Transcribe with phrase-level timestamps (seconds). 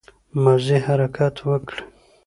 [0.43, 1.77] مازې حرکت وکړٸ